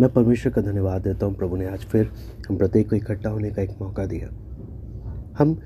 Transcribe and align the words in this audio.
मैं 0.00 0.12
परमेश्वर 0.12 0.52
का 0.52 0.60
धन्यवाद 0.62 1.02
देता 1.02 1.26
हूँ, 1.26 1.34
प्रभु 1.34 1.56
ने 1.56 1.66
आज 1.66 1.78
फिर 1.78 2.10
हम 2.48 2.56
प्रत्येक 2.56 2.90
को 2.90 2.96
इकट्ठा 2.96 3.30
होने 3.30 3.50
का 3.50 3.62
एक 3.62 3.70
मौका 3.82 4.06
दिया। 4.06 4.28
हम 5.38 5.60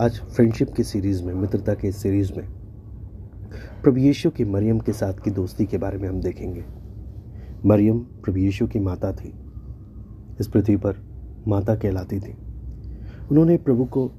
आज 0.00 0.20
फ्रेंडशिप 0.20 0.68
की 0.76 0.84
सीरीज़ 0.84 1.24
में, 1.24 1.34
मित्रता 1.34 1.74
के 1.74 1.92
सीरीज़ 1.92 2.32
में, 2.36 2.48
प्रभु 3.82 3.96
यीशु 3.96 4.30
की 4.30 4.44
मरियम 4.44 4.78
के 4.78 4.92
साथ 4.92 5.14
की 5.14 5.30
दोस्ती 5.30 5.66
के 5.66 5.78
बारे 5.78 5.98
में 5.98 6.08
हम 6.08 6.20
देखेंगे। 6.20 6.64
मरियम 7.66 7.98
प्रभु 7.98 8.38
यीशु 8.38 8.66
की 8.66 8.78
माता 8.78 9.12
थी। 9.12 9.34
इस 10.40 10.48
पृथ्वी 10.48 10.76
पर 10.76 10.96
माता 11.48 11.74
कहलाती 11.74 12.20
थी। 12.20 12.36
उन्होंने 13.30 13.56
प्रभु 13.56 13.84
को 13.84 14.12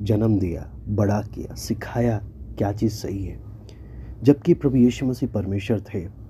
जन्म 0.00 0.38
दिया, 0.38 0.70
बड़ा 0.88 1.20
किया, 1.20 1.54
सिखाया 1.54 2.24
क्या 2.58 2.72
चीज़ 2.72 2.92
सही 2.92 3.24
है। 3.24 3.40
जबकि 4.22 4.54
प्रभु 4.54 4.76
यीशु 4.76 5.06
मसीह 5.06 5.28
परमेश्वर 5.28 5.80
थे 5.80 6.25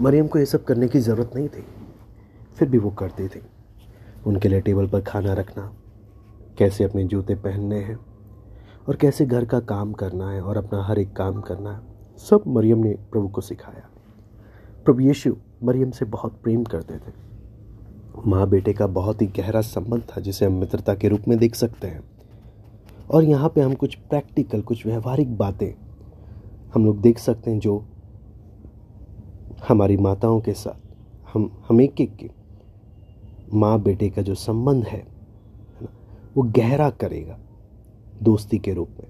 मरियम 0.00 0.26
को 0.26 0.38
ये 0.38 0.46
सब 0.46 0.64
करने 0.64 0.88
की 0.88 1.00
ज़रूरत 1.00 1.30
नहीं 1.34 1.48
थी। 1.48 1.64
फिर 2.58 2.68
भी 2.68 2.78
वो 2.78 2.90
करते 2.90 3.28
थे। 3.28 3.40
उनके 4.26 4.48
लिए 4.48 4.60
टेबल 4.60 4.86
पर 4.86 5.00
खाना 5.00 5.32
रखना, 5.32 5.72
कैसे 6.58 6.84
अपने 6.84 7.04
जूते 7.04 7.34
पहनने 7.34 7.76
हैं, 7.76 7.98
और 8.88 8.96
कैसे 8.96 9.26
घर 9.26 9.44
का 9.44 9.60
काम 9.60 9.92
करना 9.92 10.30
है 10.30 10.40
और 10.40 10.56
अपना 10.56 10.84
हर 10.84 10.98
एक 10.98 11.16
काम 11.16 11.40
करना 11.40 11.72
है, 11.72 11.80
सब 12.16 12.44
मरियम 12.46 12.78
ने 12.78 12.90
प्रभु 12.90 13.28
को 13.28 13.40
सिखाया। 13.40 13.88
प्रभु 14.84 15.00
यीशु 15.00 15.36
मरियम 15.64 15.90
से 15.90 16.04
बहुत 16.04 16.40
प्रेम 16.42 16.64
करते 16.64 16.94
थे। 16.94 17.12
माँ 18.26 18.48
बेटे 18.48 18.72
का 18.72 18.86
बहुत 18.86 19.22
ही 19.22 19.26
गहरा 19.26 19.60
संबंध 19.60 20.02
था, 20.02 20.20
जिसे 20.20 20.46
हम 20.46 20.52
मित्रता 20.52 20.94
के 20.94 21.08
रूप 21.08 21.20
में 21.28 21.38
देख 21.38 21.54
सकते 21.54 21.86
हैं। 21.86 22.00
और 23.10 23.24
यहाँ 23.24 23.48
पे 23.48 23.60
हम 23.60 23.74
कुछ 23.74 23.94
प्रैक्टिकल, 23.94 24.60
कुछ 24.62 24.86
व्यवहारिक 24.86 25.36
बातें 25.36 25.74
हम 26.74 26.84
लोग 26.84 27.00
देख 27.00 27.18
सकते 27.18 27.50
हैं 27.50 27.58
जो 27.58 27.84
हमारी 29.68 29.96
माताओं 29.96 30.40
के 30.40 30.52
साथ, 30.52 30.86
हम 31.34 31.50
हम 31.68 31.80
एक 31.80 32.00
एक 32.00 32.16
के 32.16 32.30
माँ 33.54 33.80
बेटे 33.82 34.08
का 34.10 34.22
जो 34.22 34.34
संबंध 34.34 34.84
है 34.84 35.06
ना, 35.82 35.88
वो 36.36 36.42
गहरा 36.42 36.90
करेगा 36.90 37.38
दोस्ती 38.22 38.58
के 38.58 38.74
रूप 38.74 38.88
में। 39.00 39.06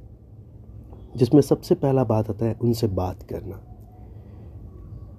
जिसमें 1.17 1.41
सबसे 1.41 1.75
पहला 1.75 2.05
बात 2.05 2.31
आता 2.31 2.47
है 2.47 2.57
उनसे 2.63 2.87
बात 2.87 3.23
करना। 3.23 3.61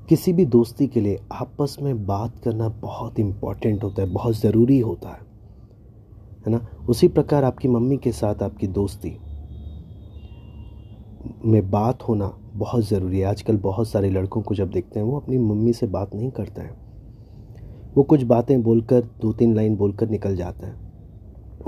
किसी 0.10 0.34
भी 0.34 0.46
दोस्ती 0.46 0.88
के 0.88 1.02
लिए 1.02 1.20
आपस 1.32 1.78
में 1.82 2.06
बात 2.06 2.40
करना 2.40 2.70
बहुत 2.70 3.20
इंपॉर्टेंट 3.20 3.84
होता 3.84 4.02
है, 4.02 4.10
बहुत 4.10 4.36
ज़रूरी 4.36 4.80
होता 4.80 5.10
है 5.10 5.30
है 6.48 6.52
ना। 6.52 6.68
उसी 6.90 7.08
प्रकार 7.08 7.44
आपकी 7.44 7.68
मम्मी 7.68 7.98
के 7.98 8.12
साथ 8.12 8.44
आपकी 8.44 8.68
दोस्ती 8.68 9.18
में 11.46 11.70
बात 11.72 12.04
होना 12.04 12.34
बहुत 12.60 12.88
ज़रूरी 12.88 13.20
है। 13.20 13.26
आजकल 13.26 13.58
बहुत 13.58 13.88
सारे 13.88 14.10
लड़कों 14.10 14.42
को 14.42 14.56
जब 14.56 14.70
देखते 14.70 15.00
हैं, 15.00 15.08
वो 15.08 15.20
अपनी 15.20 15.38
मम्मी 15.38 15.74
से 15.74 15.88
बात 15.88 16.16
नहीं 16.16 16.32
करते 16.32 16.62
हैं। 16.62 16.78
वो 17.96 18.04
कुछ 18.04 18.24
बातें 18.24 18.62
बोलकर 18.64 19.02
दो 19.22 19.34
तीन 19.34 19.56
लाइन 19.56 19.76
बोलकर 19.76 20.10
निकल 20.10 20.36
जाता 20.36 20.68
है। 20.68 20.76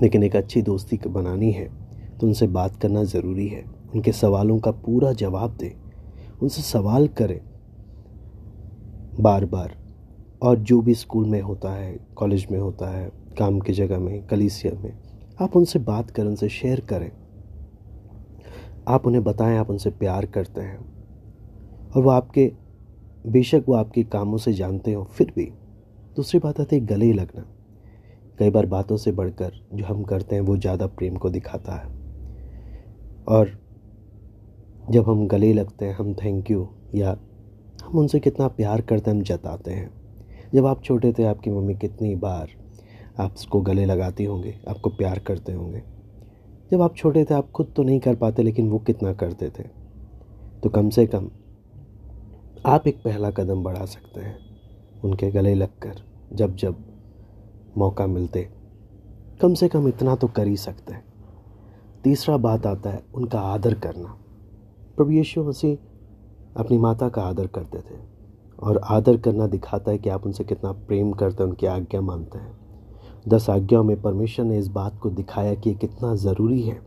लेकिन 0.04 0.24
एक 0.24 0.36
अच्छी 0.36 0.62
दोस्ती 0.62 1.00
बनानी 1.08 1.52
है 1.52 1.70
तो 2.20 2.28
उनसे 2.28 2.48
बात 2.48 2.76
करना 2.76 3.04
ज़रूरी 3.04 3.48
है। 3.48 3.64
उनके 3.96 4.12
सवालों 4.12 4.60
का 4.60 4.72
पूरा 4.72 5.12
जवाब 5.14 5.58
दें। 5.60 5.72
उनसे 6.42 6.62
सवाल 6.62 7.08
करें। 7.08 7.42
बार 9.20 9.46
बार 9.46 9.76
और 10.42 10.58
जो 10.58 10.82
भी 10.82 10.94
स्कूल 10.94 11.26
में 11.26 11.42
होता 11.42 11.74
है, 11.74 12.00
कॉलेज 12.16 12.48
में 12.52 12.60
होता 12.60 12.90
है, 12.90 13.12
काम 13.38 13.60
की 13.60 13.74
जगह 13.74 14.00
में, 14.00 14.28
कलीसिया 14.28 14.74
में, 14.82 14.94
आप 15.42 15.56
उनसे 15.56 15.80
बात 15.80 16.10
करें, 16.12 16.28
उनसे 16.28 16.50
शेयर 16.50 16.80
करें। 16.80 17.12
आप 18.88 19.08
उन्हें 19.08 19.24
बताएँ, 19.24 19.58
आप 19.58 19.70
उनसे 19.70 19.90
प्यार 19.90 20.26
करते 20.26 20.62
हैं। 20.62 20.78
और 21.96 22.04
वो 22.04 22.10
आपके, 22.10 22.52
बेशक 23.28 23.64
वो 23.68 23.76
आपके 23.76 24.04
कामों 24.04 24.38
से 24.38 24.54
जानते 24.54 24.94
हो, 24.94 25.04
फिर 25.04 25.34
भी। 25.36 25.46
दूसरी 26.16 26.40
बात, 26.40 26.60
आती 26.60 26.76
है 26.76 26.86
गले 26.86 27.14
लगना। 27.14 27.46
कई 28.40 28.50
बार 28.50 28.66
बातों 28.66 28.98
से 28.98 29.12
बढ़कर 29.12 29.52
जो 29.74 29.86
हम 29.86 30.04
करते 30.04 30.36
हैं, 30.36 30.44
वो 30.44 30.58
ज़्यादा 30.58 30.88
प्रेम 30.88 31.16
को 31.16 31.30
दिखाता 31.30 31.76
है। 31.76 31.90
और 33.28 33.60
जब 34.90 35.10
हम 35.10 35.28
गले 35.28 35.54
लगते 35.54 35.86
हैं, 35.86 35.94
हम 35.94 36.14
थैंक 36.14 36.52
यू 36.52 36.70
या 36.96 37.18
हम 37.84 38.00
उनसे 38.00 38.20
कितना 38.20 38.48
प्यार 38.48 38.82
करते 38.82 39.12
हैं, 39.12 39.18
हम 39.18 39.24
जताते 39.24 39.72
हैं। 39.72 39.92
जब 40.56 40.66
आप 40.66 40.84
छोटे 40.84 41.14
थे, 41.14 41.24
आपकी 41.24 41.50
मम्मी 41.50 41.76
कितनी 41.76 42.16
बार 42.16 42.48
आपको 43.20 43.62
गले 43.62 43.86
लगाती 43.86 44.24
होंगे, 44.24 44.60
आपको 44.68 44.90
प्यार 44.90 45.20
करते 45.20 45.52
होंगे। 45.52 46.01
जब 46.72 46.82
आप 46.82 46.96
छोटे 46.96 47.24
थे, 47.26 47.34
आप 47.34 47.52
खुद 47.52 47.74
तो 47.76 47.84
नहीं 47.84 48.00
कर 48.00 48.16
पाते, 48.16 48.44
लेकिन 48.44 48.70
वो 48.70 48.80
कितना 48.80 49.14
करते 49.14 49.50
थे। 49.50 49.64
तो 50.64 50.70
कम 50.70 50.90
से 50.90 51.08
कम 51.08 51.30
आप 52.66 52.88
एक 52.88 52.98
पहला 52.98 53.32
कदम 53.32 53.64
बढ़ा 53.64 53.86
सकते 53.86 54.20
हैं, 54.20 54.38
उनके 55.04 55.32
गले 55.32 55.54
लगकर, 55.56 55.96
जब 56.34 56.56
जब 56.56 56.76
मौका 57.78 58.08
मिलते। 58.08 58.50
कम 59.42 59.54
से 59.54 59.68
कम 59.68 59.88
इतना 59.88 60.16
तो 60.16 60.28
कर 60.28 60.48
ही 60.48 60.58
सकते 60.58 60.94
हैं। 60.94 61.04
तीसरा 62.04 62.38
बात 62.38 62.66
आता 62.66 62.90
है, 62.90 63.04
उनका 63.16 63.40
आदर 63.40 63.74
करना। 63.74 64.18
प्रभु 64.98 65.12
यीशु 65.12 65.44
मसीह 65.44 65.78
अपनी 66.56 66.78
माता 66.78 67.10
का 67.10 67.22
आदर 67.22 67.48
करते 67.48 67.78
थे, 67.78 68.00
और 68.60 68.78
आदर 68.78 69.18
करना 69.18 69.48
दिखाता 69.48 69.92
है 69.92 69.98
कि 69.98 70.10
आप 70.10 70.26
उनसे 70.26 70.44
कितना 70.44 70.72
प्रेम 70.72 71.12
करते 71.12 71.44
हैं, 71.44 71.50
उनकी 71.50 71.68
आज्ञा 71.68 72.02
मानते 72.02 72.38
हैं। 72.38 72.61
दस 73.26 73.50
आज्ञाओं 73.50 73.84
में 73.84 74.02
परमेश्वर 74.02 74.46
ने 74.46 74.58
इस 74.58 74.68
बात 74.68 75.00
को 75.00 75.10
दिखाया 75.10 75.54
कि 75.56 75.74
कितना 75.74 76.14
ज़रूरी 76.16 76.62
है। 76.62 76.80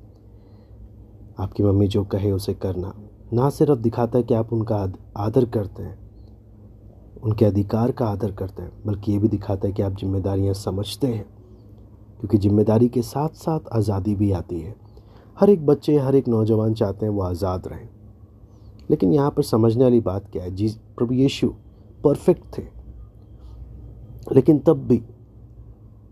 आपकी 1.38 1.62
मम्मी 1.62 1.86
जो 1.88 2.04
कहे 2.04 2.30
उसे 2.30 2.54
करना। 2.54 2.92
ना 3.32 3.50
सिर्फ़ 3.50 3.78
दिखाता 3.78 4.18
है 4.18 4.24
कि 4.24 4.34
आप 4.34 4.52
उनका 4.52 4.76
आदर 5.16 5.44
करते 5.44 5.82
हैं, 5.82 5.98
उनके 7.22 7.44
अधिकार 7.44 7.92
का 7.92 8.06
आदर 8.06 8.32
करते 8.32 8.62
हैं, 8.62 8.72
बल्कि 8.86 9.12
ये 9.12 9.18
भी 9.18 9.28
दिखाता 9.28 9.68
है 9.68 9.72
कि 9.72 9.82
आप 9.82 9.92
जिम्मेदारियाँ 9.92 10.54
समझते 10.54 11.06
हैं, 11.06 11.24
क्योंकि 12.20 12.38
ज़िम्मेदारी 12.38 12.88
के 12.88 13.02
साथ 13.02 13.28
साथ 13.28 13.68
आज़ादी 13.72 14.14
भी 14.14 14.32
आती 14.32 14.60
है। 14.60 14.74
हर 15.36 15.50
एक 15.50 15.66
बच्चे, 15.66 15.96
हर 15.98 16.14
एक 16.14 16.28
नौजवान 16.28 16.74
चाहते 16.74 17.06
हैं 17.06 17.12
वो 17.12 17.22
आज़ाद 17.22 17.68
रहें। 17.68 17.88
लेकिन 18.90 19.12
यहाँ 19.12 19.30
पर 19.30 19.42
समझने 19.42 19.84
वाली 19.84 20.00
बात 20.00 20.30
क्या 20.32 20.42
है? 20.42 20.50
जी, 20.50 20.68
प्रभु 20.96 21.14
यीशु 21.14 21.48
परफेक्ट 22.04 22.58
थे। 22.58 22.62
लेकिन 24.32 24.58
तब 24.58 24.86
भी 24.86 25.02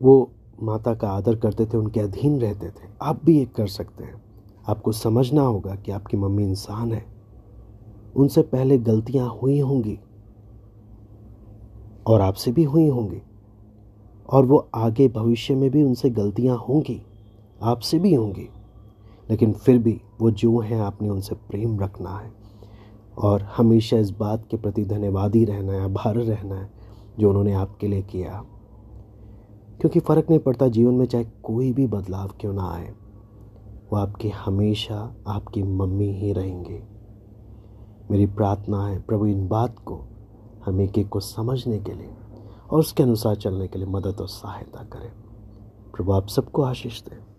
वो 0.02 0.30
माता 0.62 0.94
का 0.94 1.08
आदर 1.08 1.36
करते 1.36 1.66
थे, 1.66 1.76
उनके 1.76 2.00
अधीन 2.00 2.40
रहते 2.40 2.68
थे। 2.68 2.88
आप 3.02 3.20
भी 3.24 3.40
एक 3.40 3.52
कर 3.52 3.66
सकते 3.66 4.04
हैं। 4.04 4.22
आपको 4.68 4.92
समझना 4.92 5.42
होगा 5.42 5.74
कि 5.74 5.92
आपकी 5.92 6.16
मम्मी 6.16 6.44
इंसान 6.44 6.92
है। 6.92 7.04
उनसे 8.16 8.42
पहले 8.42 8.78
गलतियाँ 8.78 9.38
हुई 9.42 9.58
होंगी 9.58 9.98
और 12.06 12.20
आपसे 12.20 12.52
भी 12.52 12.64
हुई 12.64 12.88
होंगी 12.88 13.22
और 14.28 14.46
वो 14.46 14.68
आगे 14.74 15.08
भविष्य 15.08 15.54
में 15.54 15.70
भी 15.70 15.82
उनसे 15.82 16.10
गलतियाँ 16.10 16.56
होंगी, 16.56 17.02
आपसे 17.62 17.98
भी 17.98 18.14
होंगी। 18.14 18.48
लेकिन 19.30 19.52
फिर 19.52 19.78
भी 19.78 20.00
वो 20.20 20.30
जो 20.30 20.58
हैं, 20.58 20.80
आपने 20.80 21.08
उनसे 21.08 21.34
प्रेम 21.34 21.80
रखना 21.80 22.10
है 22.10 22.32
और 23.18 23.42
हमेशा 23.42 23.98
इस 23.98 24.10
बात 24.10 24.44
के 24.50 24.56
प्रति 24.56 24.84
धन्यवादी 24.84 25.44
रहना 25.44 25.72
है, 25.72 25.84
आभार 25.84 26.14
रहना 26.14 26.54
है 26.54 26.70
जो 27.18 27.28
उन्होंने 27.28 27.52
आपके 27.52 27.88
लिए 27.88 28.02
किया। 28.02 28.44
क्योंकि 29.82 30.00
फ़र्क 30.00 30.26
नहीं 30.31 30.41
पड़ता 30.41 30.69
जीवन 30.69 30.94
में 30.94 31.06
चाहे 31.06 31.25
कोई 31.25 31.72
भी 31.72 31.87
बदलाव 31.87 32.28
क्यों 32.41 32.53
ना 32.53 32.70
आए। 32.70 32.91
वो 33.93 33.97
आपके 33.97 34.28
हमेशा 34.28 35.16
आपकी 35.28 35.62
मम्मी 35.62 36.12
ही 36.12 36.32
रहेंगे। 36.32 36.82
मेरी 38.10 38.26
प्रार्थना 38.26 38.87
है, 38.87 39.00
प्रभु, 39.00 39.26
इन 39.26 39.48
बात 39.48 39.78
को 39.78 40.04
हम 40.65 40.81
एक 40.81 40.98
एक 40.98 41.09
को 41.09 41.21
समझने 41.21 41.78
के 41.78 41.92
लिए 41.92 42.10
और 42.71 42.78
उसके 42.78 43.03
अनुसार 43.03 43.37
चलने 43.37 43.69
के 43.69 43.78
लिए 43.78 43.88
मदद 43.88 44.16
और 44.21 44.28
सहायता 44.28 44.84
करें। 44.84 45.12
प्रभु, 45.92 46.12
आप 46.12 46.28
सबको 46.28 46.62
आशीष 46.62 47.03
दें। 47.03 47.31